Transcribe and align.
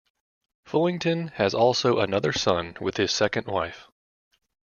Fullington 0.65 1.31
has 1.33 1.53
also 1.53 1.99
another 1.99 2.33
son 2.33 2.75
with 2.79 2.97
his 2.97 3.11
second 3.11 3.45
wife. 3.45 3.85